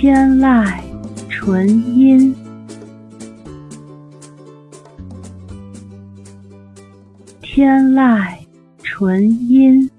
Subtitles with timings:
[0.00, 0.80] 天籁
[1.28, 2.34] 纯音，
[7.42, 8.34] 天籁
[8.82, 9.90] 纯音。